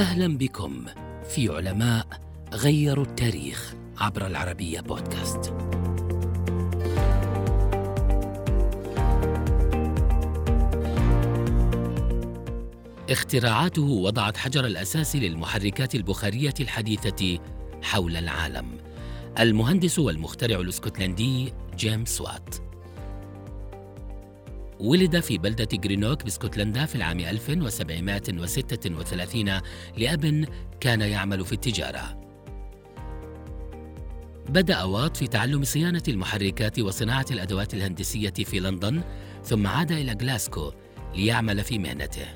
أهلا 0.00 0.38
بكم 0.38 0.84
في 1.28 1.48
علماء 1.48 2.06
غيروا 2.52 3.04
التاريخ 3.04 3.74
عبر 3.98 4.26
العربية 4.26 4.80
بودكاست. 4.80 5.54
اختراعاته 13.10 13.82
وضعت 13.82 14.36
حجر 14.36 14.66
الأساس 14.66 15.16
للمحركات 15.16 15.94
البخارية 15.94 16.54
الحديثة 16.60 17.38
حول 17.82 18.16
العالم. 18.16 18.66
المهندس 19.38 19.98
والمخترع 19.98 20.60
الإسكتلندي 20.60 21.52
جيمس 21.76 22.20
وات. 22.20 22.69
ولد 24.80 25.20
في 25.20 25.38
بلدة 25.38 25.68
جرينوك 25.72 26.24
باسكتلندا 26.24 26.86
في 26.86 26.94
العام 26.94 27.20
1736 27.20 29.60
لأب 29.96 30.44
كان 30.80 31.00
يعمل 31.00 31.44
في 31.44 31.52
التجارة. 31.52 32.20
بدأ 34.48 34.82
وات 34.82 35.16
في 35.16 35.26
تعلم 35.26 35.64
صيانة 35.64 36.02
المحركات 36.08 36.80
وصناعة 36.80 37.26
الأدوات 37.30 37.74
الهندسية 37.74 38.30
في 38.30 38.60
لندن، 38.60 39.02
ثم 39.44 39.66
عاد 39.66 39.92
إلى 39.92 40.12
غلاسكو 40.12 40.72
ليعمل 41.14 41.64
في 41.64 41.78
مهنته. 41.78 42.26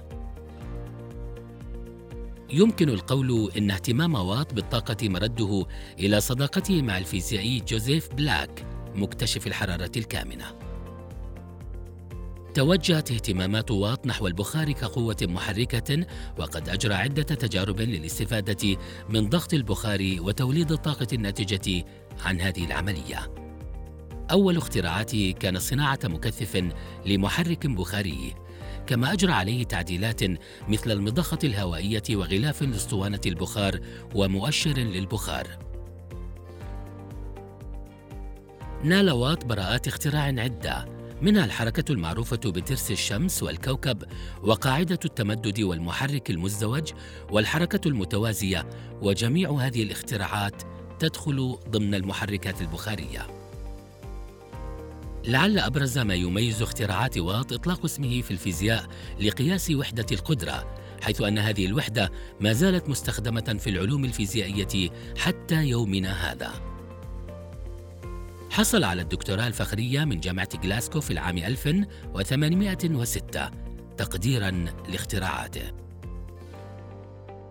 يمكن 2.50 2.88
القول 2.88 3.50
إن 3.56 3.70
اهتمام 3.70 4.14
وات 4.14 4.54
بالطاقة 4.54 5.08
مرده 5.08 5.66
إلى 5.98 6.20
صداقته 6.20 6.82
مع 6.82 6.98
الفيزيائي 6.98 7.60
جوزيف 7.60 8.14
بلاك 8.14 8.66
مكتشف 8.94 9.46
الحرارة 9.46 9.92
الكامنة. 9.96 10.63
توجهت 12.54 13.12
اهتمامات 13.12 13.70
وات 13.70 14.06
نحو 14.06 14.26
البخار 14.26 14.72
كقوة 14.72 15.16
محركة 15.22 16.06
وقد 16.38 16.68
أجرى 16.68 16.94
عدة 16.94 17.22
تجارب 17.22 17.80
للاستفادة 17.80 18.76
من 19.08 19.28
ضغط 19.28 19.54
البخار 19.54 20.16
وتوليد 20.18 20.72
الطاقة 20.72 21.06
الناتجة 21.12 21.84
عن 22.24 22.40
هذه 22.40 22.64
العملية. 22.64 23.34
أول 24.30 24.56
اختراعاته 24.56 25.34
كان 25.40 25.58
صناعة 25.58 25.98
مكثف 26.04 26.70
لمحرك 27.06 27.66
بخاري 27.66 28.34
كما 28.86 29.12
أجرى 29.12 29.32
عليه 29.32 29.64
تعديلات 29.64 30.22
مثل 30.68 30.90
المضخة 30.90 31.38
الهوائية 31.44 32.02
وغلاف 32.10 32.62
لاسطوانة 32.62 33.20
البخار 33.26 33.80
ومؤشر 34.14 34.78
للبخار. 34.78 35.46
نال 38.84 39.10
وات 39.10 39.44
براءات 39.44 39.88
اختراع 39.88 40.22
عدة 40.22 40.93
منها 41.24 41.44
الحركة 41.44 41.92
المعروفة 41.92 42.36
بترس 42.36 42.90
الشمس 42.90 43.42
والكوكب 43.42 44.02
وقاعدة 44.42 44.98
التمدد 45.04 45.60
والمحرك 45.60 46.30
المزدوج 46.30 46.92
والحركة 47.30 47.88
المتوازية 47.88 48.66
وجميع 49.02 49.50
هذه 49.50 49.82
الاختراعات 49.82 50.62
تدخل 50.98 51.58
ضمن 51.70 51.94
المحركات 51.94 52.60
البخارية. 52.60 53.26
لعل 55.24 55.58
أبرز 55.58 55.98
ما 55.98 56.14
يميز 56.14 56.62
اختراعات 56.62 57.18
واط 57.18 57.52
إطلاق 57.52 57.84
اسمه 57.84 58.20
في 58.20 58.30
الفيزياء 58.30 58.86
لقياس 59.20 59.70
وحدة 59.70 60.06
القدرة، 60.12 60.74
حيث 61.02 61.20
أن 61.20 61.38
هذه 61.38 61.66
الوحدة 61.66 62.10
ما 62.40 62.52
زالت 62.52 62.88
مستخدمة 62.88 63.56
في 63.60 63.70
العلوم 63.70 64.04
الفيزيائية 64.04 64.90
حتى 65.16 65.64
يومنا 65.64 66.32
هذا. 66.32 66.73
حصل 68.54 68.84
على 68.84 69.02
الدكتوراه 69.02 69.46
الفخرية 69.46 70.04
من 70.04 70.20
جامعة 70.20 70.48
غلاسكو 70.64 71.00
في 71.00 71.10
العام 71.10 71.38
1806 71.38 73.50
تقديرا 73.96 74.64
لاختراعاته. 74.88 75.72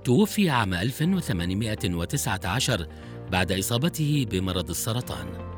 توفي 0.04 0.50
عام 0.50 0.74
1819 0.74 2.88
بعد 3.32 3.52
إصابته 3.52 4.26
بمرض 4.32 4.70
السرطان. 4.70 5.53